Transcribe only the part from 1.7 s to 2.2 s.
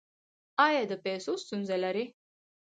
لرئ؟